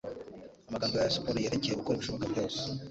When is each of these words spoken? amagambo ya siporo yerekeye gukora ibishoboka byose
amagambo 0.67 0.95
ya 0.97 1.13
siporo 1.13 1.37
yerekeye 1.39 1.73
gukora 1.75 1.95
ibishoboka 1.97 2.25
byose 2.33 2.59